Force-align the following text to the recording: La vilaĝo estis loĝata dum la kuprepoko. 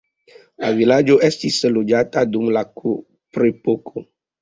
La 0.63 0.71
vilaĝo 0.79 1.17
estis 1.27 1.61
loĝata 1.77 2.25
dum 2.33 2.51
la 2.59 2.67
kuprepoko. 2.83 4.09